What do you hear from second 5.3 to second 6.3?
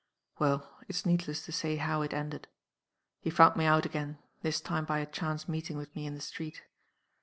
meeting with me in the